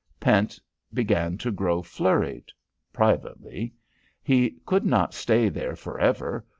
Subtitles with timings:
[0.19, 0.59] Pent
[0.91, 2.51] began to grow flurried
[2.91, 3.71] privately.
[4.23, 6.43] He could not stay there for ever.